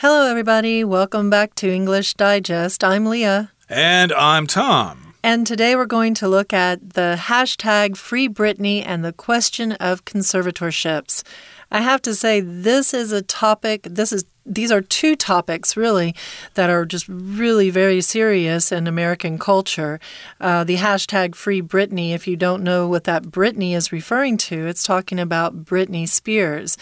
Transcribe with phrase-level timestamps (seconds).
[0.00, 0.84] Hello, everybody.
[0.84, 2.84] Welcome back to English Digest.
[2.84, 3.50] I'm Leah.
[3.66, 5.14] And I'm Tom.
[5.22, 10.04] And today we're going to look at the hashtag Free Britney and the question of
[10.04, 11.22] conservatorships.
[11.70, 16.14] I have to say, this is a topic, this is these are two topics really
[16.54, 19.98] that are just really very serious in American culture.
[20.40, 24.66] Uh, the hashtag Free Britney, if you don't know what that Britney is referring to,
[24.66, 26.78] it's talking about Britney Spears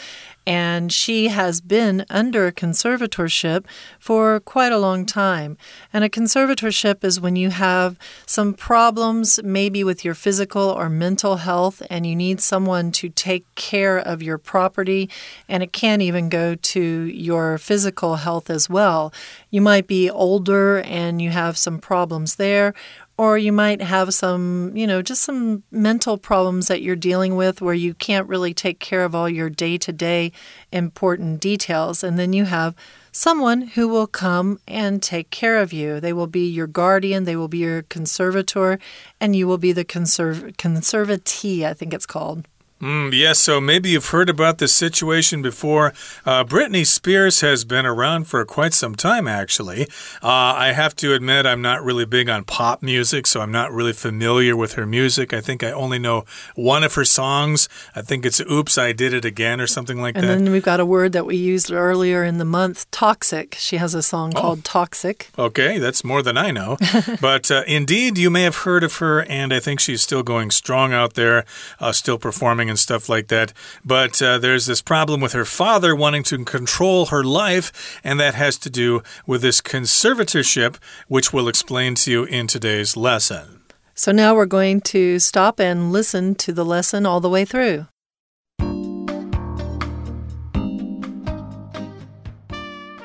[0.47, 3.65] and she has been under a conservatorship
[3.99, 5.57] for quite a long time.
[5.93, 11.37] And a conservatorship is when you have some problems, maybe with your physical or mental
[11.37, 15.09] health, and you need someone to take care of your property,
[15.49, 19.13] and it can even go to your physical health as well.
[19.51, 22.75] You might be older and you have some problems there,
[23.17, 27.61] or you might have some, you know, just some mental problems that you're dealing with
[27.61, 30.33] where you can't really take care of all your day to day
[30.73, 32.03] important details.
[32.03, 32.75] And then you have
[33.13, 36.01] someone who will come and take care of you.
[36.01, 38.81] They will be your guardian, they will be your conservator,
[39.21, 42.49] and you will be the conserv- conservatee, I think it's called.
[42.85, 45.95] Mm, yes, so maybe you've heard about this situation before.
[46.27, 49.85] Uh, Britney Spears has been around for quite some time, actually.
[50.23, 53.73] Uh, I have to admit, I'm not really big on pop music, so I'm not
[53.73, 55.33] really familiar with her music.
[55.33, 56.27] I think I only know
[56.57, 57.71] one of her songs.
[57.97, 60.37] I think it's Oops, I Did It Again or something like and that.
[60.37, 63.55] And then we've got a word that we used earlier in the month Toxic.
[63.59, 64.41] She has a song oh.
[64.43, 65.31] called Toxic.
[65.39, 66.77] Okay, that's more than I know.
[67.23, 70.51] but uh, indeed, you may have heard of her, and I think she's still going
[70.51, 71.47] strong out there,
[71.81, 73.53] uh, still performing and stuff like that.
[73.85, 78.35] But uh, there's this problem with her father wanting to control her life, and that
[78.35, 83.61] has to do with this conservatorship, which we'll explain to you in today's lesson.
[83.95, 87.87] So now we're going to stop and listen to the lesson all the way through.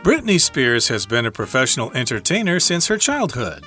[0.01, 3.63] Britney Spears has been a professional entertainer since her childhood.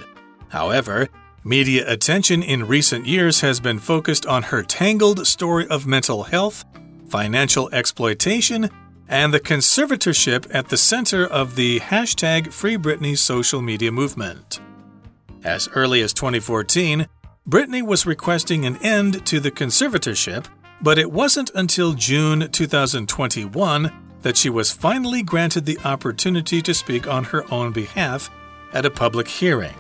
[0.49, 1.09] However,
[1.45, 6.65] Media attention in recent years has been focused on her tangled story of mental health,
[7.09, 8.71] financial exploitation,
[9.09, 14.61] and the conservatorship at the center of the hashtag Free Britney social media movement.
[15.43, 17.09] As early as 2014,
[17.49, 20.47] Britney was requesting an end to the conservatorship,
[20.81, 27.09] but it wasn't until June 2021 that she was finally granted the opportunity to speak
[27.09, 28.31] on her own behalf
[28.73, 29.75] at a public hearing.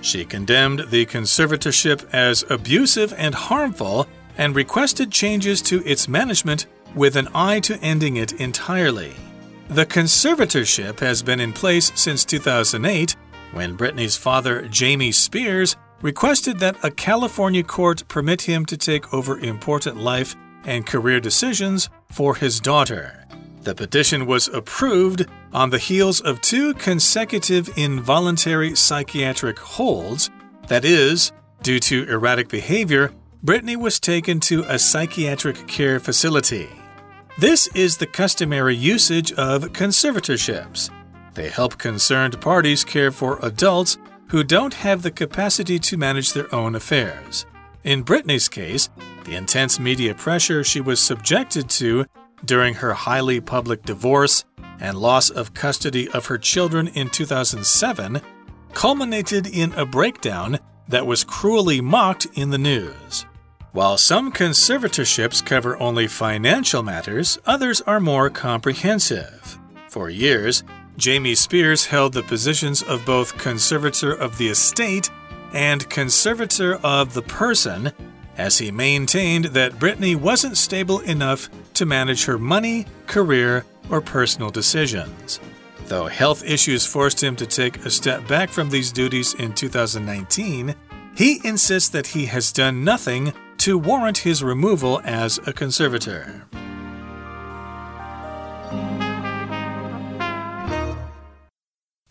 [0.00, 4.06] She condemned the conservatorship as abusive and harmful
[4.38, 9.14] and requested changes to its management with an eye to ending it entirely.
[9.68, 13.16] The conservatorship has been in place since 2008
[13.52, 19.38] when Britney's father, Jamie Spears, requested that a California court permit him to take over
[19.38, 23.24] important life and career decisions for his daughter.
[23.62, 30.28] The petition was approved on the heels of two consecutive involuntary psychiatric holds.
[30.68, 33.10] That is, due to erratic behavior,
[33.42, 36.68] Britney was taken to a psychiatric care facility.
[37.38, 40.90] This is the customary usage of conservatorships.
[41.32, 43.96] They help concerned parties care for adults
[44.28, 47.46] who don't have the capacity to manage their own affairs.
[47.82, 48.90] In Britney's case,
[49.24, 52.04] the intense media pressure she was subjected to
[52.44, 54.44] during her highly public divorce
[54.80, 58.20] and loss of custody of her children in 2007
[58.72, 63.24] culminated in a breakdown that was cruelly mocked in the news.
[63.72, 69.58] While some conservatorships cover only financial matters, others are more comprehensive.
[69.88, 70.62] For years,
[70.96, 75.10] Jamie Spears held the positions of both conservator of the estate
[75.52, 77.92] and conservator of the person
[78.36, 84.50] as he maintained that Britney wasn't stable enough to manage her money, career, or personal
[84.50, 85.40] decisions.
[85.86, 90.74] Though health issues forced him to take a step back from these duties in 2019,
[91.16, 96.44] he insists that he has done nothing to warrant his removal as a conservator.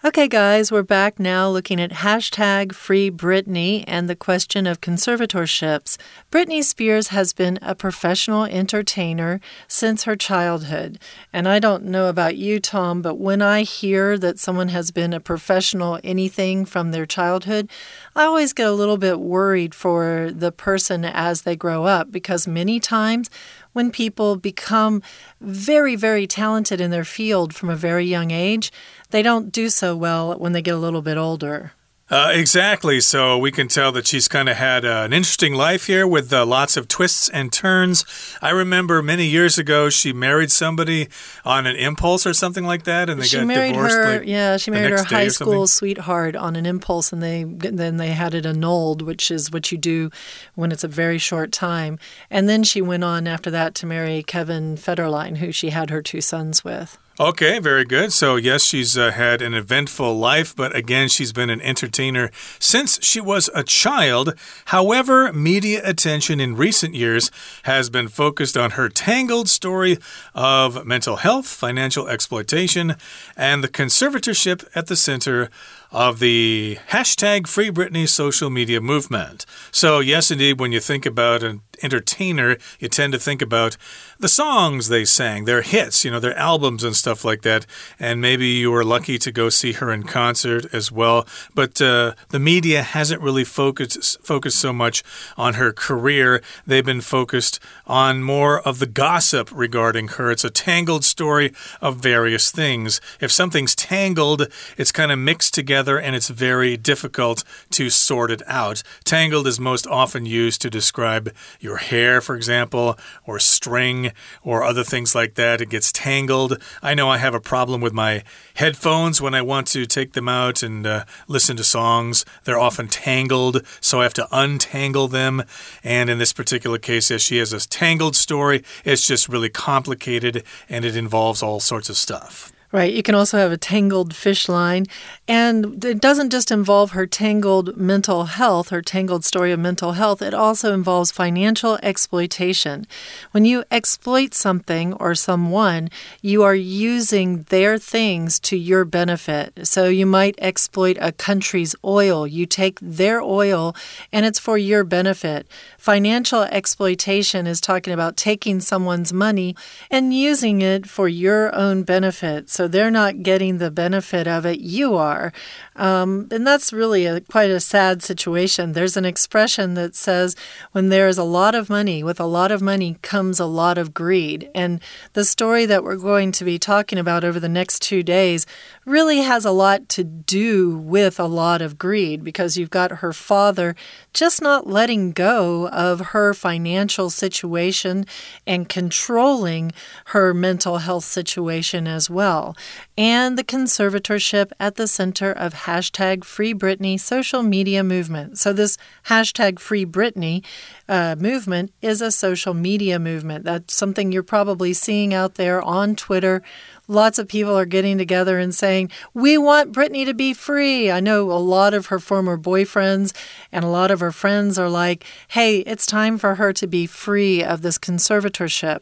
[0.06, 5.98] Okay, guys, we're back now looking at hashtag Free Britney and the question of conservatorships.
[6.31, 11.00] Britney Spears has been a professional entertainer since her childhood.
[11.34, 15.12] And I don't know about you, Tom, but when I hear that someone has been
[15.12, 17.68] a professional anything from their childhood,
[18.16, 22.48] I always get a little bit worried for the person as they grow up because
[22.48, 23.31] many times
[23.75, 25.02] when people become
[25.42, 28.72] very, very talented in their field from a very young age,
[29.16, 31.72] they don't do so well when they get a little bit older.
[32.10, 33.00] Uh, exactly.
[33.00, 36.34] So we can tell that she's kind of had uh, an interesting life here with
[36.34, 38.04] uh, lots of twists and turns.
[38.42, 41.08] I remember many years ago she married somebody
[41.46, 43.96] on an impulse or something like that, and they she got married divorced.
[43.96, 47.96] Her, like, yeah, she married her high school sweetheart on an impulse, and they then
[47.96, 50.12] they had it annulled, which is what you do
[50.56, 51.98] when it's a very short time.
[52.30, 56.02] And then she went on after that to marry Kevin Federline, who she had her
[56.02, 57.00] two sons with.
[57.18, 58.12] Okay, very good.
[58.12, 62.30] So, yes, she's uh, had an eventful life, but again, she's been an entertainer
[62.60, 64.38] since she was a child.
[64.66, 67.32] However, media attention in recent years
[67.64, 69.98] has been focused on her tangled story
[70.34, 72.98] of mental health, financial exploitation,
[73.38, 75.50] and the conservatorship at the center
[75.94, 79.46] of the hashtag Free Britney social media movement.
[79.72, 83.77] So, yes, indeed, when you think about an entertainer, you tend to think about
[84.19, 87.66] the songs they sang, their hits, you know, their albums and stuff like that.
[88.00, 91.27] And maybe you were lucky to go see her in concert as well.
[91.54, 95.04] But uh, the media hasn't really focused focused so much
[95.38, 96.42] on her career.
[96.66, 100.31] They've been focused on more of the gossip regarding her.
[100.31, 103.01] It's a tangled story of various things.
[103.19, 104.48] If something's tangled,
[104.78, 108.83] it's kind of mixed together and it's very difficult to sort it out.
[109.04, 111.33] Tangled is most often used to describe
[111.66, 114.12] your hair, for example, or string,
[114.44, 115.60] or other things like that.
[115.60, 116.62] It gets tangled.
[116.82, 118.24] I know I have a problem with my
[118.54, 122.24] headphones when I want to take them out and uh, listen to songs.
[122.46, 125.44] They're often tangled, so I have to untangle them.
[125.84, 130.44] And in this particular case, as she has a tangled story, it's just really complicated
[130.70, 132.55] and it involves all sorts of stuff.
[132.75, 132.94] Right.
[132.94, 134.86] You can also have a tangled fish line.
[135.30, 140.22] And it doesn't just involve her tangled mental health, her tangled story of mental health,
[140.22, 142.86] it also involves financial exploitation.
[143.31, 145.89] When you exploit something or someone,
[146.22, 149.66] you are using their things to your benefit.
[149.66, 152.28] So you might exploit a country's oil.
[152.28, 153.74] You take their oil
[154.12, 155.48] and it's for your benefit.
[155.78, 159.56] Financial exploitation is talking about taking someone's money
[159.89, 162.50] and using it for your own benefit.
[162.50, 165.32] So they're not getting the benefit of it, you are.
[165.76, 168.72] Um, and that's really a, quite a sad situation.
[168.72, 170.36] There's an expression that says
[170.72, 173.78] when there is a lot of money, with a lot of money comes a lot
[173.78, 174.50] of greed.
[174.56, 174.80] And
[175.14, 178.46] the story that we're going to be talking about over the next two days
[178.86, 183.14] really has a lot to do with a lot of greed because you've got her
[183.14, 183.76] father
[184.14, 188.06] just not letting go of her financial situation
[188.48, 189.72] and controlling
[190.08, 192.55] her mental health situation as well,
[192.98, 198.38] and the conservatorship at the center of hashtag Free Britney social media movement.
[198.38, 200.44] So, this hashtag Free Britney
[200.88, 203.46] uh, movement is a social media movement.
[203.46, 206.42] That's something you're probably seeing out there on Twitter
[206.88, 210.92] lots of people are getting together and saying, We want Britney to be free.
[210.92, 213.13] I know a lot of her former boyfriends
[213.52, 216.86] and a lot of her friends are like, Hey, it's time for her to be
[216.86, 218.81] free of this conservatorship.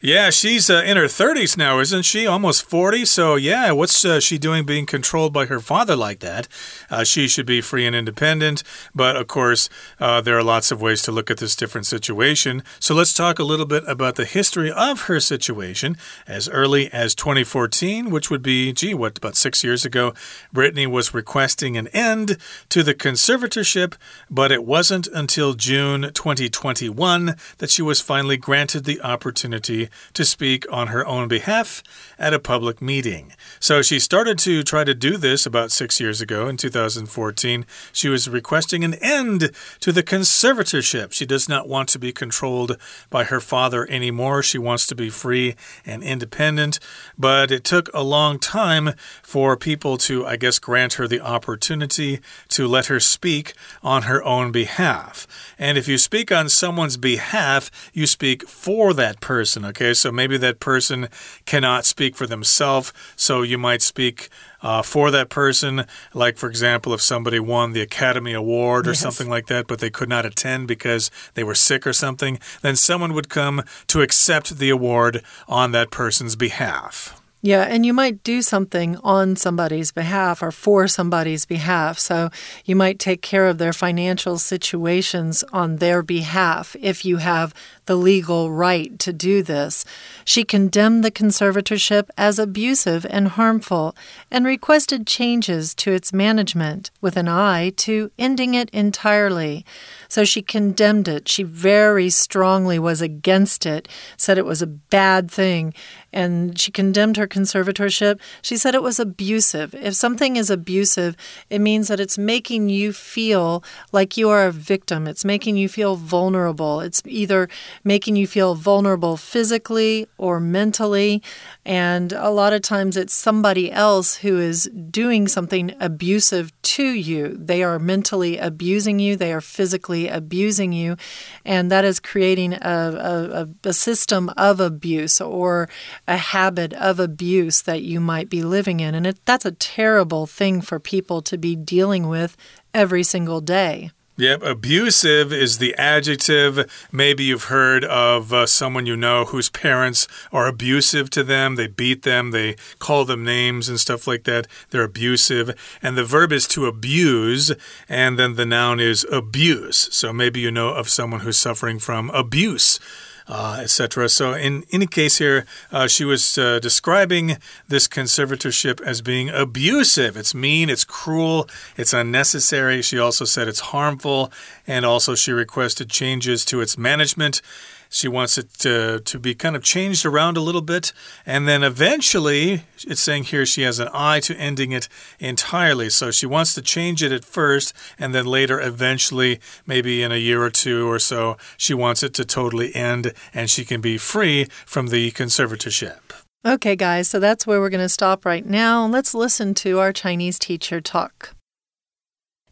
[0.00, 2.24] Yeah, she's uh, in her 30s now, isn't she?
[2.24, 3.04] Almost 40.
[3.04, 6.46] So, yeah, what's uh, she doing being controlled by her father like that?
[6.88, 8.62] Uh, she should be free and independent.
[8.94, 9.68] But, of course,
[9.98, 12.62] uh, there are lots of ways to look at this different situation.
[12.78, 15.96] So, let's talk a little bit about the history of her situation.
[16.28, 20.14] As early as 2014, which would be, gee, what, about six years ago,
[20.54, 22.36] Britney was requesting an end
[22.68, 23.94] to the conservatorship,
[24.30, 30.66] but it wasn't until June 2021 that she was finally granted the opportunity to speak
[30.70, 31.82] on her own behalf
[32.18, 33.32] at a public meeting.
[33.60, 37.66] So she started to try to do this about six years ago in 2014.
[37.92, 41.12] She was requesting an end to the conservatorship.
[41.12, 42.76] She does not want to be controlled
[43.10, 44.42] by her father anymore.
[44.42, 45.54] She wants to be free
[45.86, 46.78] and independent.
[47.18, 52.20] But it took a long time for people to, I guess, grant her the opportunity
[52.48, 55.26] to let her speak on her own behalf.
[55.58, 59.77] And if you speak on someone's behalf, you speak for that person, okay?
[59.94, 61.08] So maybe that person
[61.46, 64.28] cannot speak for themselves, so you might speak
[64.62, 65.84] uh, for that person.
[66.14, 69.00] Like, for example, if somebody won the Academy Award or yes.
[69.00, 72.76] something like that, but they could not attend because they were sick or something, then
[72.76, 77.17] someone would come to accept the award on that person's behalf.
[77.40, 81.96] Yeah, and you might do something on somebody's behalf or for somebody's behalf.
[81.98, 82.30] So
[82.64, 87.54] you might take care of their financial situations on their behalf if you have
[87.86, 89.84] the legal right to do this.
[90.28, 93.96] She condemned the conservatorship as abusive and harmful
[94.30, 99.64] and requested changes to its management with an eye to ending it entirely.
[100.06, 101.28] So she condemned it.
[101.28, 105.72] She very strongly was against it, said it was a bad thing.
[106.12, 108.18] and she condemned her conservatorship.
[108.40, 109.74] She said it was abusive.
[109.74, 111.16] If something is abusive,
[111.50, 115.06] it means that it's making you feel like you are a victim.
[115.06, 116.80] It's making you feel vulnerable.
[116.80, 117.48] It's either
[117.84, 121.22] making you feel vulnerable physically or mentally.
[121.64, 127.36] And a lot of times it's somebody else who is doing something abusive to you.
[127.38, 130.96] They are mentally abusing you, they are physically abusing you.
[131.44, 135.68] And that is creating a, a, a system of abuse or
[136.06, 138.94] a habit of abuse that you might be living in.
[138.94, 142.36] And it, that's a terrible thing for people to be dealing with
[142.74, 143.90] every single day.
[144.18, 146.88] Yep, abusive is the adjective.
[146.90, 151.54] Maybe you've heard of uh, someone you know whose parents are abusive to them.
[151.54, 154.48] They beat them, they call them names and stuff like that.
[154.70, 155.56] They're abusive.
[155.80, 157.52] And the verb is to abuse,
[157.88, 159.88] and then the noun is abuse.
[159.92, 162.80] So maybe you know of someone who's suffering from abuse
[163.28, 164.08] uh, etc.
[164.08, 167.36] So, in any case, here uh, she was uh, describing
[167.68, 170.16] this conservatorship as being abusive.
[170.16, 172.82] It's mean, it's cruel, it's unnecessary.
[172.82, 174.32] She also said it's harmful,
[174.66, 177.42] and also she requested changes to its management.
[177.88, 180.92] She wants it to, to be kind of changed around a little bit.
[181.24, 185.90] And then eventually, it's saying here she has an eye to ending it entirely.
[185.90, 190.16] So she wants to change it at first, and then later, eventually, maybe in a
[190.16, 193.98] year or two or so, she wants it to totally end and she can be
[193.98, 196.00] free from the conservatorship.
[196.46, 198.86] Okay, guys, so that's where we're going to stop right now.
[198.86, 201.34] Let's listen to our Chinese teacher talk.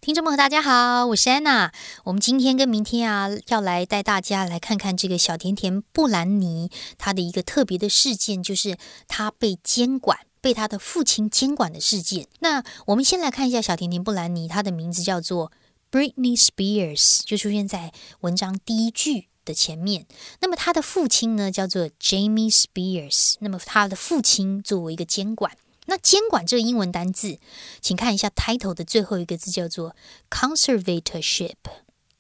[0.06, 1.72] 听众朋友，大家好，我是安娜。
[2.04, 12.28] 我们今天跟明天啊，要来带大家来看看这个小甜甜布兰妮她的一个特别的事件，就是她被监管，被她的父亲监管的事件。
[12.38, 15.50] 那我们先来看一下小甜甜布兰妮，她的名字叫做
[15.90, 20.06] Britney Spears，就出现在文章第一句的前面。
[20.40, 23.34] 那么她的父亲呢，叫做 Jamie Spears。
[23.40, 25.50] 那么她的父亲作为一个监管。
[25.87, 27.38] 那监管这个英文单字，
[27.81, 29.97] 请看一下 title 的最后一个字叫做
[30.28, 31.55] conservatorship。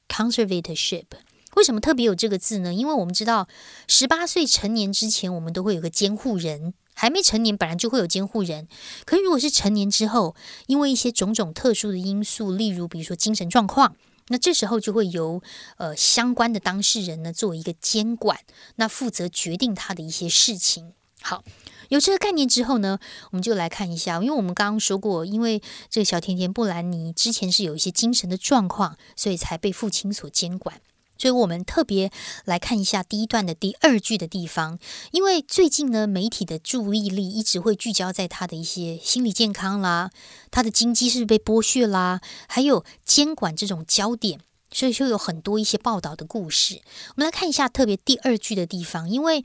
[0.08, 1.06] conservatorship
[1.56, 2.72] 为什么特别有这个字呢？
[2.72, 3.48] 因为我们知道，
[3.88, 8.68] 十八岁成年之前，我们都会有个监护人；还没成年，本来就会有监护人。
[9.04, 13.96] 可是如果是成年之后，因为一些种种特殊的因素，例如比如说精神状况，
[14.28, 15.42] 那这时候就会由
[15.78, 18.38] 呃相关的当事人呢作为一个监管，
[18.76, 20.92] 那负责决定他的一些事情。
[21.20, 21.42] 好。
[21.88, 22.98] 有这个概念之后呢，
[23.30, 30.80] 我们就来看一下，因为我们刚刚说过，因为这个小甜甜布兰妮之前是有一些精神的状况，所以才被父亲所监管。
[31.18, 32.12] 所以我们特别
[32.44, 34.78] 来看一下第一段的第二句的地方，
[35.12, 40.10] 因为最近呢，媒体的注意力一直会聚焦在他的一些心理健康啦，
[40.50, 44.40] 他的经济是是被剥削啦，还有监管这种焦点，
[44.70, 46.82] 所以就有很多一些报道的故事。
[47.10, 49.42] 我们来看一下特别第二句的地方，因为。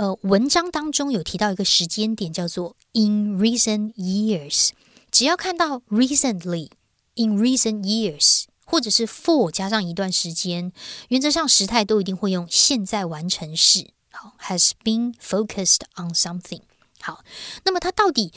[0.00, 4.70] 呃，文章当中有提到一个时间点，叫做 in recent years。
[5.10, 6.70] 只要看到 recently、
[7.16, 10.72] in recent years，或者是 for 加上一段时间，
[11.08, 13.88] 原则上时态都一定会用现在完成式。
[14.10, 16.62] 好，has been focused on something。
[17.02, 17.22] 好，
[17.66, 18.32] 那么它到底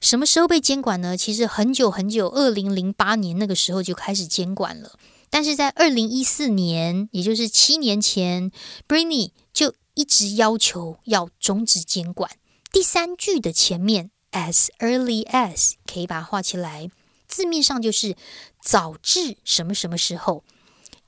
[0.00, 1.16] 什么时候被监管呢？
[1.16, 4.96] 其实很久很久，二零零八年那个时候就开始监管了。
[5.30, 8.50] 但是在二零一四年，也就是七年前
[8.86, 9.32] ，Britney
[9.98, 12.30] 一直要求要终止监管。
[12.70, 16.88] 第三句的前面 as early as 可以把它画起来，
[17.26, 18.16] 字面上就是
[18.62, 20.44] 早至什么什么时候？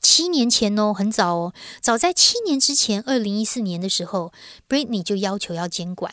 [0.00, 4.32] 七年前哦，很早哦，早在七年之前，二零一四年的时候
[4.68, 6.12] ，Britney 就要求要监管。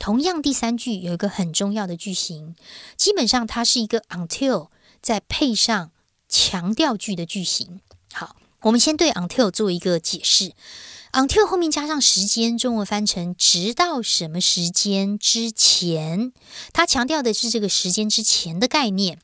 [0.00, 2.56] 同样，第三句有一个很重要的句型，
[2.96, 4.70] 基本上它是一个 until
[5.00, 5.92] 再配上
[6.28, 7.80] 强调句的句型。
[8.12, 10.54] 好，我们先对 until 做一个解释。
[11.18, 16.32] Until 后面加上时间，中文翻成直到什么时间之前，
[16.72, 19.18] 它强调的是这个时间之前的概念。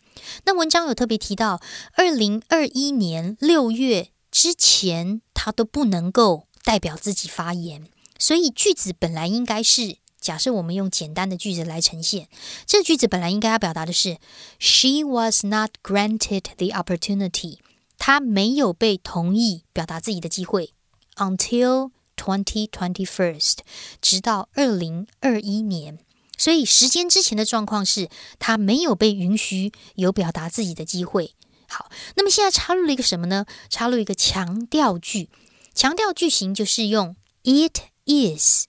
[0.44, 7.86] 那文章有特别提到，二零二一年六月之前，它都不能够代表自己发言。
[8.18, 12.28] 所以句子本来应该是，假设我们用简单的句子来呈现，
[12.66, 14.18] 这句子本来应该要表达的是
[14.58, 17.58] ，She was not granted the opportunity，
[17.98, 20.73] 她没有被同意表达自己的机会。
[21.16, 23.58] Until twenty twenty first，
[24.00, 25.98] 直到二零二一年，
[26.36, 31.34] 所以时间之前的状况是，他没有被允许有表达自己的机会。
[31.68, 33.46] 好，那么现在插入了一个什么呢？
[33.68, 35.28] 插入一个强调句，
[35.74, 38.66] 强调句型就是用 it is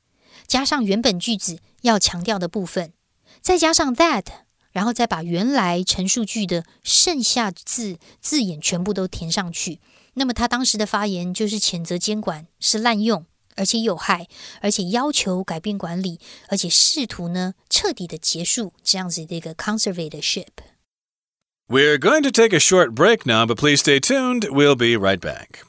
[0.48, 2.94] 加上原本句子要强调的部分，
[3.42, 4.26] 再加上 that，
[4.72, 9.80] 然后再把原来陈述句的剩下字字眼全部都填上去。
[10.15, 13.25] 那么他当时的发言就是谴责监管是滥用，
[13.57, 14.27] 而且有害，
[14.61, 24.51] 而且要求改变管理，而且试图呢彻底的结束这样子的一个 conservatorship。We're going to take a short break now, but please stay tuned.
[24.51, 25.61] We'll be right back.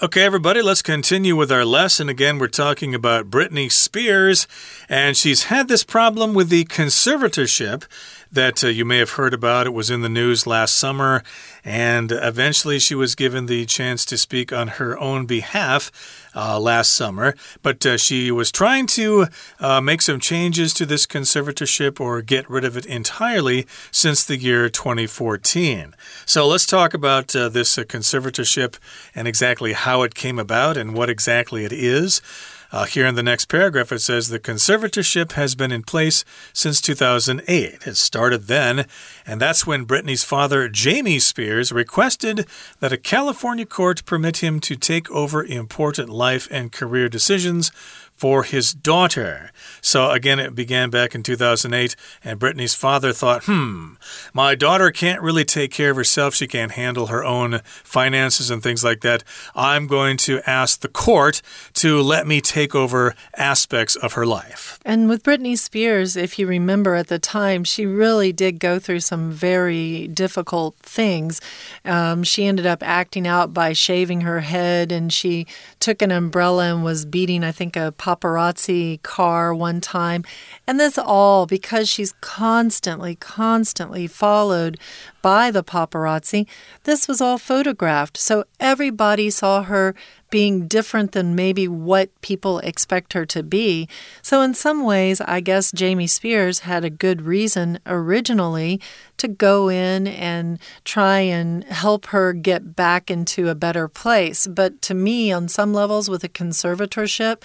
[0.00, 2.08] Okay, everybody, let's continue with our lesson.
[2.08, 4.46] Again, we're talking about Britney Spears,
[4.88, 7.82] and she's had this problem with the conservatorship
[8.30, 9.66] that uh, you may have heard about.
[9.66, 11.24] It was in the news last summer,
[11.64, 15.90] and eventually she was given the chance to speak on her own behalf
[16.38, 17.34] uh, last summer.
[17.62, 19.26] But uh, she was trying to
[19.58, 24.36] uh, make some changes to this conservatorship or get rid of it entirely since the
[24.36, 25.94] year 2014.
[26.24, 28.78] So let's talk about uh, this uh, conservatorship
[29.14, 32.22] and exactly how it came about and what exactly it is.
[32.70, 36.22] Uh, here in the next paragraph, it says the conservatorship has been in place
[36.52, 37.86] since 2008.
[37.86, 38.86] It started then,
[39.26, 42.46] and that's when Britney's father, Jamie Spears, requested
[42.80, 47.72] that a California court permit him to take over important life and career decisions
[48.18, 49.52] for his daughter.
[49.80, 51.94] So again, it began back in 2008,
[52.24, 53.94] and Britney's father thought, hmm,
[54.34, 56.34] my daughter can't really take care of herself.
[56.34, 59.22] She can't handle her own finances and things like that.
[59.54, 61.40] I'm going to ask the court
[61.74, 64.80] to let me take over aspects of her life.
[64.84, 69.00] And with Britney Spears, if you remember at the time, she really did go through
[69.00, 71.40] some very difficult things.
[71.84, 75.46] Um, she ended up acting out by shaving her head, and she
[75.78, 80.24] took an umbrella and was beating, I think, a paparazzi car one time.
[80.66, 84.78] And this all because she's constantly, constantly followed
[85.20, 86.46] by the paparazzi.
[86.84, 88.16] This was all photographed.
[88.16, 89.94] So everybody saw her
[90.30, 93.88] being different than maybe what people expect her to be.
[94.22, 98.80] So, in some ways, I guess Jamie Spears had a good reason originally
[99.18, 104.46] to go in and try and help her get back into a better place.
[104.46, 107.42] But to me, on some levels, with a conservatorship,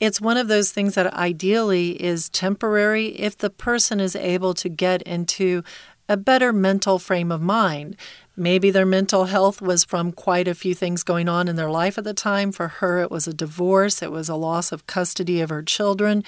[0.00, 4.68] it's one of those things that ideally is temporary if the person is able to
[4.68, 5.62] get into
[6.08, 7.96] a better mental frame of mind.
[8.36, 11.96] Maybe their mental health was from quite a few things going on in their life
[11.98, 12.50] at the time.
[12.50, 16.24] For her, it was a divorce, it was a loss of custody of her children.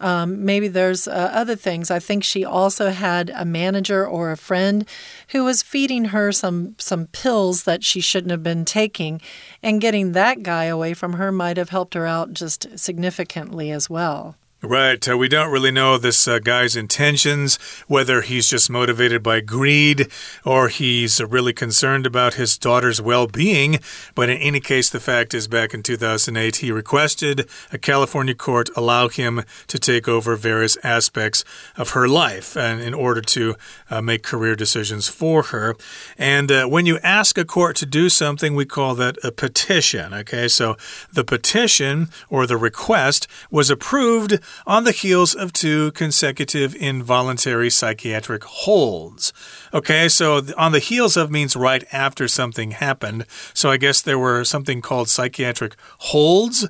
[0.00, 1.90] Um, maybe there's uh, other things.
[1.90, 4.88] I think she also had a manager or a friend
[5.28, 9.20] who was feeding her some, some pills that she shouldn't have been taking.
[9.62, 13.90] And getting that guy away from her might have helped her out just significantly as
[13.90, 14.34] well.
[14.62, 15.08] Right.
[15.08, 20.08] Uh, we don't really know this uh, guy's intentions, whether he's just motivated by greed
[20.44, 23.78] or he's uh, really concerned about his daughter's well being.
[24.14, 28.68] But in any case, the fact is, back in 2008, he requested a California court
[28.76, 31.42] allow him to take over various aspects
[31.78, 33.56] of her life and in order to
[33.88, 35.74] uh, make career decisions for her.
[36.18, 40.12] And uh, when you ask a court to do something, we call that a petition.
[40.12, 40.48] Okay.
[40.48, 40.76] So
[41.10, 48.44] the petition or the request was approved on the heels of two consecutive involuntary psychiatric
[48.44, 49.32] holds.
[49.72, 53.26] Okay, so on the heels of means right after something happened.
[53.54, 56.68] So I guess there were something called psychiatric holds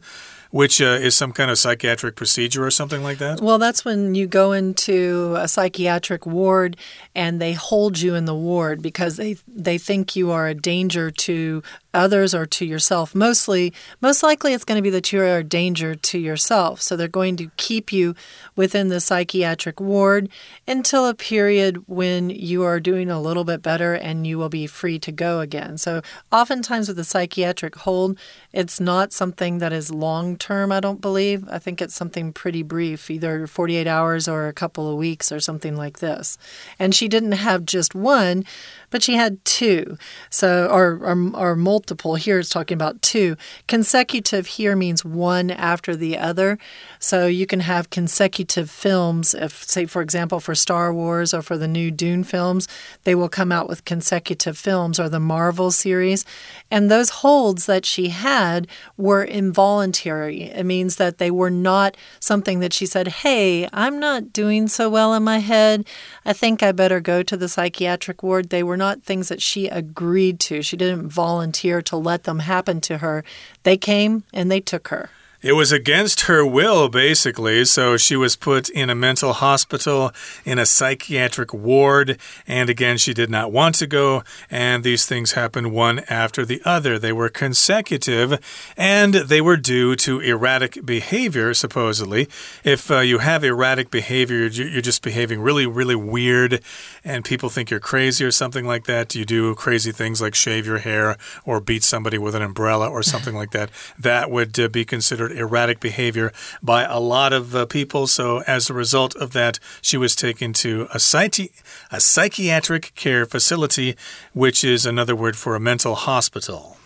[0.51, 3.41] which uh, is some kind of psychiatric procedure or something like that?
[3.41, 6.77] Well, that's when you go into a psychiatric ward
[7.15, 11.11] and they hold you in the ward because they they think you are a danger
[11.11, 11.63] to
[11.93, 13.15] others or to yourself.
[13.15, 16.81] Mostly, most likely, it's going to be that you are a danger to yourself.
[16.81, 18.15] So they're going to keep you
[18.57, 20.29] within the psychiatric ward
[20.67, 24.67] until a period when you are doing a little bit better and you will be
[24.67, 25.79] free to go again.
[25.79, 28.19] So oftentimes with the psychiatric hold,
[28.53, 31.49] it's not something that is long term, I don't believe.
[31.49, 35.41] I think it's something pretty brief, either 48 hours or a couple of weeks or
[35.41, 36.39] something like this.
[36.79, 38.45] And she didn't have just one
[38.91, 39.97] but she had two.
[40.29, 41.80] So, or, or, or multiple.
[41.89, 43.37] Here it's talking about two.
[43.69, 46.59] Consecutive here means one after the other.
[46.99, 49.35] So you can have consecutive films.
[49.35, 52.69] If, say, for example, for Star Wars or for the new Dune films,
[53.05, 56.25] they will come out with consecutive films or the Marvel series.
[56.71, 58.67] And those holds that she had
[58.97, 60.43] were involuntary.
[60.43, 64.91] It means that they were not something that she said, Hey, I'm not doing so
[64.91, 65.87] well in my head.
[66.25, 68.51] I think I better go to the psychiatric ward.
[68.51, 70.63] They were not things that she agreed to.
[70.63, 73.25] She didn't volunteer to let them happen to her.
[73.63, 75.11] They came and they took her.
[75.43, 77.65] It was against her will, basically.
[77.65, 80.13] So she was put in a mental hospital,
[80.45, 82.19] in a psychiatric ward.
[82.47, 84.23] And again, she did not want to go.
[84.51, 86.99] And these things happened one after the other.
[86.99, 88.39] They were consecutive
[88.77, 92.29] and they were due to erratic behavior, supposedly.
[92.63, 96.63] If uh, you have erratic behavior, you're just behaving really, really weird,
[97.05, 99.15] and people think you're crazy or something like that.
[99.15, 103.03] You do crazy things like shave your hair or beat somebody with an umbrella or
[103.03, 103.71] something like that.
[103.99, 106.33] That would uh, be considered erratic behavior
[106.63, 108.07] by a lot of uh, people.
[108.07, 111.51] So, as a result of that, she was taken to a, psychi
[111.91, 113.97] a psychiatric care facility,
[114.33, 116.80] which is another word for a mental hospital.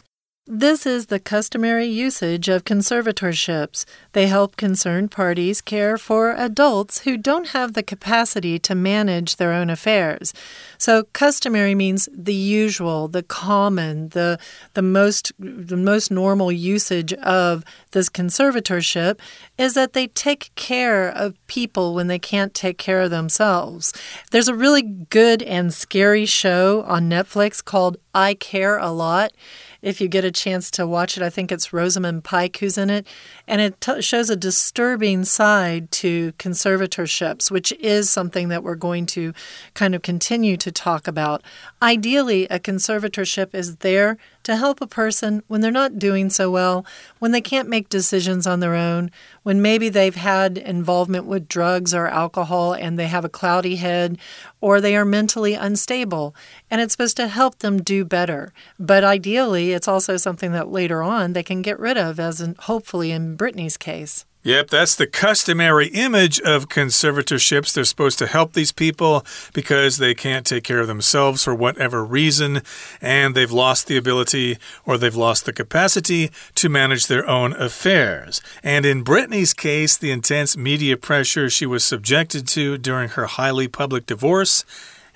[0.47, 3.87] This is the customary usage of conservatorships.
[4.13, 9.55] They help concerned parties care for adults who don't have the capacity to manage their
[9.55, 10.35] own affairs.
[10.77, 14.39] So customary means the usual, the common, the
[14.75, 19.19] the most the most normal usage of this conservatorship
[19.57, 23.95] is that they take care of people when they can't take care of themselves.
[24.31, 29.33] There's a really good and scary show on Netflix called I Care a Lot
[29.85, 31.23] if you get a chance to watch it.
[31.23, 33.07] I think it's Rosamund Pike who's in it.
[33.47, 39.35] And it shows a disturbing side to conservatorships, which is something that we're going to
[39.75, 41.43] kind of continue to talk about.
[41.83, 46.87] Ideally, a conservatorship is there to help a person when they're not doing so well,
[47.19, 49.11] when they can't make decisions on their own,
[49.43, 54.19] when maybe they've had involvement with drugs or alcohol and they have a cloudy head,
[54.61, 56.35] or they are mentally unstable.
[56.71, 58.53] And it's supposed to help them do better.
[58.79, 62.55] But ideally, it's also something that later on they can get rid of, as in,
[62.61, 64.25] hopefully in Britney's case.
[64.45, 67.73] Yep, that's the customary image of conservatorships.
[67.73, 72.05] They're supposed to help these people because they can't take care of themselves for whatever
[72.05, 72.61] reason,
[73.01, 78.43] and they've lost the ability or they've lost the capacity to manage their own affairs.
[78.63, 83.67] And in Britney's case, the intense media pressure she was subjected to during her highly
[83.67, 84.67] public divorce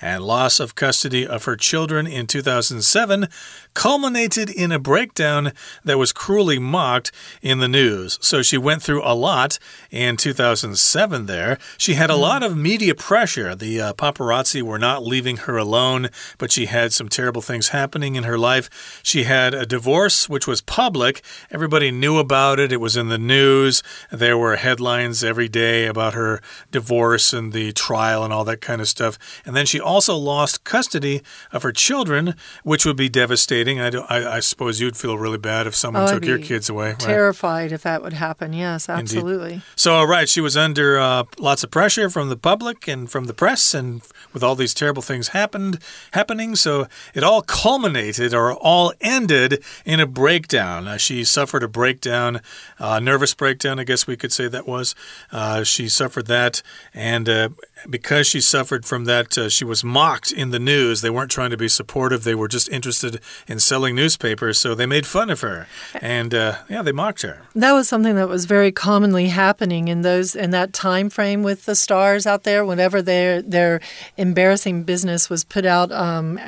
[0.01, 3.27] and loss of custody of her children in 2007
[3.73, 5.51] culminated in a breakdown
[5.83, 8.17] that was cruelly mocked in the news.
[8.21, 9.59] So she went through a lot
[9.91, 11.57] in 2007 there.
[11.77, 12.21] She had a mm.
[12.21, 13.55] lot of media pressure.
[13.55, 18.15] The uh, paparazzi were not leaving her alone, but she had some terrible things happening
[18.15, 18.99] in her life.
[19.03, 21.23] She had a divorce, which was public.
[21.51, 23.83] Everybody knew about it, it was in the news.
[24.11, 28.81] There were headlines every day about her divorce and the trial and all that kind
[28.81, 29.17] of stuff.
[29.45, 33.58] And then she also lost custody of her children, which would be devastating.
[33.67, 36.95] I, I, I suppose you'd feel really bad if someone oh, took your kids away.
[36.99, 37.71] Terrified right?
[37.71, 38.53] if that would happen.
[38.53, 39.53] Yes, absolutely.
[39.53, 39.63] Indeed.
[39.75, 43.33] So, right, she was under uh, lots of pressure from the public and from the
[43.33, 44.01] press, and
[44.33, 45.79] with all these terrible things happened
[46.11, 46.55] happening.
[46.55, 50.87] So it all culminated or all ended in a breakdown.
[50.87, 52.41] Uh, she suffered a breakdown,
[52.79, 54.95] uh, nervous breakdown, I guess we could say that was.
[55.31, 56.61] Uh, she suffered that,
[56.93, 57.49] and uh,
[57.89, 61.01] because she suffered from that, uh, she was mocked in the news.
[61.01, 64.85] They weren't trying to be supportive, they were just interested in selling newspapers, so they
[64.85, 65.67] made fun of her.
[66.01, 67.41] And uh, yeah, they mocked her.
[67.55, 71.65] That was something that was very commonly happening in those in that time frame with
[71.65, 72.65] the stars out there.
[72.65, 73.79] Whenever their their
[74.17, 76.39] embarrassing business was put out, um,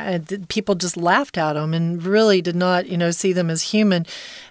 [0.47, 4.05] people just laughed at them and really did not, you know, see them as human.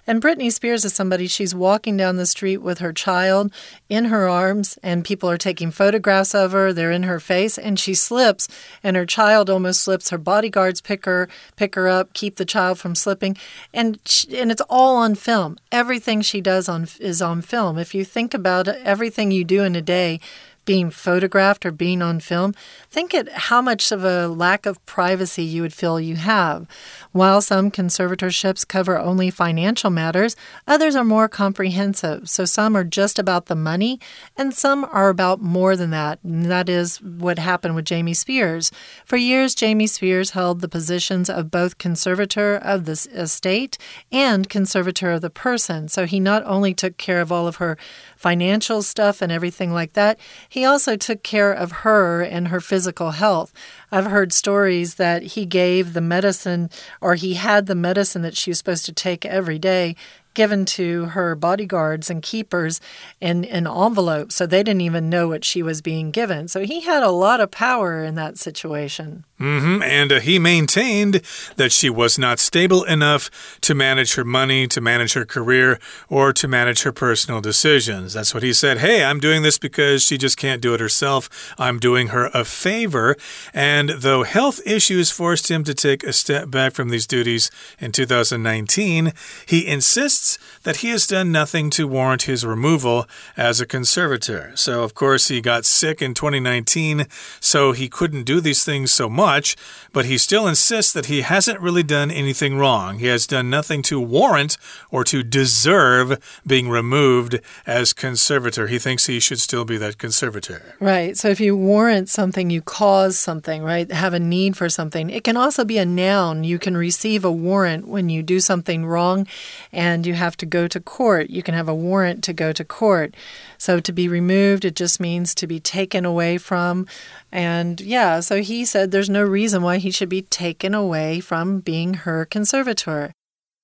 [0.07, 3.53] And Britney Spears is somebody, she's walking down the street with her child
[3.87, 6.70] in her arms, and people are taking photographs of her.
[6.73, 8.47] They're in her face, and she slips,
[8.83, 10.09] and her child almost slips.
[10.09, 13.37] Her bodyguards pick her, pick her up, keep the child from slipping,
[13.73, 15.57] and she, and it's all on film.
[15.71, 17.77] Everything she does on is on film.
[17.77, 20.19] If you think about everything you do in a day
[20.65, 22.53] being photographed or being on film,
[22.89, 26.67] think at how much of a lack of privacy you would feel you have.
[27.11, 30.35] While some conservatorships cover only financial matters,
[30.67, 32.29] others are more comprehensive.
[32.29, 33.99] So some are just about the money,
[34.37, 36.19] and some are about more than that.
[36.23, 38.71] And that is what happened with Jamie Spears.
[39.05, 43.77] For years, Jamie Spears held the positions of both conservator of the estate
[44.11, 45.87] and conservator of the person.
[45.87, 47.77] So he not only took care of all of her
[48.15, 50.19] financial stuff and everything like that,
[50.51, 53.53] he also took care of her and her physical health.
[53.89, 58.51] I've heard stories that he gave the medicine or he had the medicine that she
[58.51, 59.95] was supposed to take every day
[60.33, 62.79] given to her bodyguards and keepers
[63.19, 66.47] in an envelope, so they didn't even know what she was being given.
[66.47, 69.25] So he had a lot of power in that situation.
[69.39, 70.01] Mm -hmm.
[70.01, 71.21] And uh, he maintained
[71.55, 73.29] that she was not stable enough
[73.61, 78.13] to manage her money, to manage her career, or to manage her personal decisions.
[78.13, 78.77] That's what he said.
[78.77, 81.29] Hey, I'm doing this because she just can't do it herself.
[81.57, 83.15] I'm doing her a favor.
[83.53, 87.91] And though health issues forced him to take a step back from these duties in
[87.91, 89.13] 2019,
[89.47, 94.51] he insists insists that he has done nothing to warrant his removal as a conservator.
[94.55, 97.07] So, of course, he got sick in 2019,
[97.39, 99.55] so he couldn't do these things so much,
[99.91, 102.99] but he still insists that he hasn't really done anything wrong.
[102.99, 104.57] He has done nothing to warrant
[104.91, 108.67] or to deserve being removed as conservator.
[108.67, 110.75] He thinks he should still be that conservator.
[110.79, 111.17] Right.
[111.17, 113.91] So if you warrant something, you cause something, right?
[113.91, 115.09] Have a need for something.
[115.09, 116.43] It can also be a noun.
[116.43, 119.27] You can receive a warrant when you do something wrong
[119.71, 121.29] and you have to go to court.
[121.29, 123.15] You can have a warrant to go to court.
[123.57, 126.87] So to be removed, it just means to be taken away from.
[127.31, 131.59] And yeah, so he said there's no reason why he should be taken away from
[131.59, 133.13] being her conservator.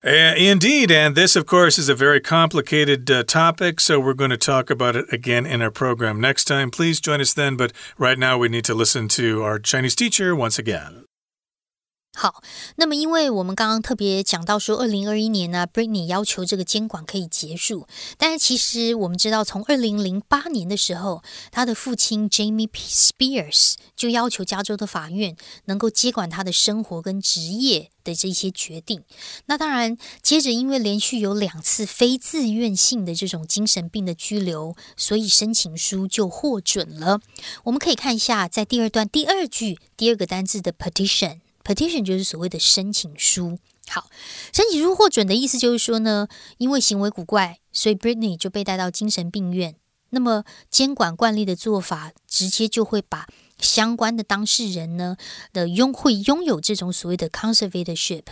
[0.06, 4.30] Uh, indeed, and this, of course, is a very complicated uh, topic, so we're going
[4.30, 6.70] to talk about it again in our program next time.
[6.70, 10.36] Please join us then, but right now we need to listen to our Chinese teacher
[10.36, 11.07] once again.
[12.20, 12.42] 好，
[12.78, 17.86] 那么因为我们刚刚特别讲到说，二零二一年呢，Britney 要求这个监管可以结束，
[18.18, 29.04] 但是其实我们知道，从二零零八年的时候，他的父亲 Jamie Spears 就要求加州的法院能够接管他的生活跟职业的这些决定。
[29.46, 37.20] 那当然，接着因为连续有两次非自愿性的这种精神病的拘留，所以申请书就获准了。
[37.66, 41.42] 我们可以看一下，在第二段第二句第二个单字的 petition。
[41.68, 43.60] Petition 就是所谓的申请书。
[43.90, 44.10] 好，
[44.54, 49.76] 申请书获准的意思就是说呢，因为行为古怪，所以 Britney 就被带到精神病院。
[50.12, 53.28] 那么监管惯例的做法，直接就会把
[53.60, 55.18] 相关的当事人呢
[55.52, 58.24] 的拥会拥有这种所谓的 conservatorship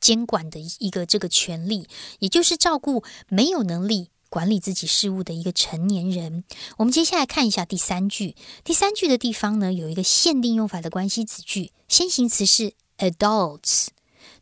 [0.00, 1.86] 监管的一个这个权利，
[2.18, 6.44] 也就是照顾没有能力管理自己事务的一个成年人。
[6.78, 12.72] 我们接下来看一下第三句，第三句的地方呢有一个限定用法的关系子句，先行词是。
[13.00, 13.86] Adults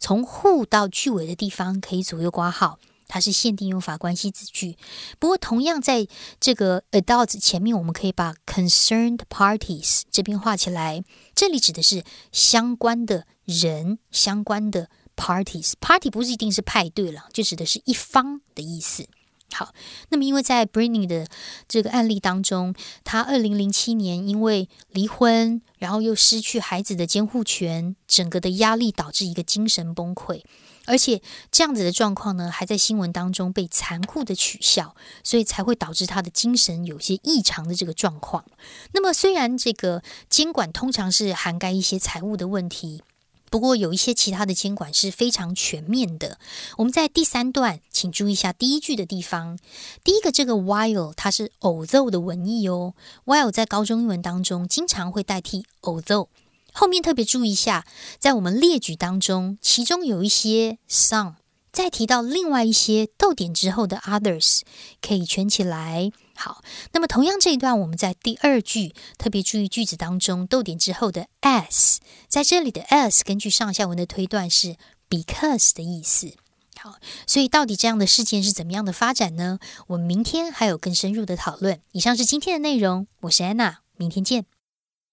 [0.01, 4.77] 从 who 到句尾的地方可以左右挂号，它是限定用法关系子句。
[5.21, 6.09] 不过，同样在
[6.41, 11.05] 这个 adults 前面，我们可以把 concerned parties 这边画起来。
[11.37, 15.75] 这里指的是相关的人、相关的 parties。
[15.81, 19.07] Party 不是一定是派对了，就指的是一方的意思。
[19.53, 19.73] 好，
[20.11, 21.27] 那么因为在 Britney 的
[21.67, 30.43] 这个案例当中，他二零零七年因为离婚，然后又失去孩子的监护权，整个的压力导致一个精神崩溃，
[30.85, 38.45] 而且这样子的状况呢，还在新闻当中被残酷的取笑，所以才会导致他的精神有些异常的这个状况。
[38.93, 43.03] 那么虽然这个监管通常是涵盖一些财务的问题。
[43.51, 46.39] 不过有一些其他的监管是非常全面的。
[46.77, 49.59] 我们在第三段，请注意一下第一句的地方。
[50.03, 52.95] 第一个这个 while 它是 although 的文意哦。
[53.25, 56.29] while 在高中英文当中经常会代替 although。
[56.73, 57.87] 后面特别注意一下，
[58.19, 61.35] 在我们列举当中，其中有一些 some。
[61.71, 64.61] 再提到另外一些逗点之后的 others
[65.01, 66.11] 可以圈起来。
[66.41, 71.99] 好，那么同样这一段我们在第二句特别注意句子当中逗点之后的 s，
[72.29, 74.77] 在这里的 s 根据上下文的推断是
[75.11, 76.35] because 的意思。
[76.77, 76.95] 好，
[77.27, 79.59] 所以到底这样的事件是怎么样的发展呢？
[79.89, 81.81] 我们明天还有更深入的讨论。
[81.91, 84.58] 以上是今天的内容，我是安娜，明天见。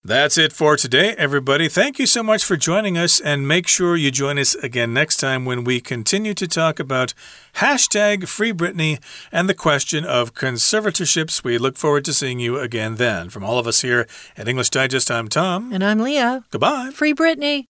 [0.05, 1.67] That's it for today, everybody.
[1.67, 5.17] Thank you so much for joining us, and make sure you join us again next
[5.17, 7.15] time when we continue to talk about
[7.55, 11.43] hashtag Free Britney and the question of conservatorships.
[11.43, 13.31] We look forward to seeing you again then.
[13.31, 14.05] From all of us here
[14.37, 15.73] at English Digest, I'm Tom.
[15.73, 16.43] And I'm Leah.
[16.51, 16.91] Goodbye.
[16.93, 17.65] Free Britney.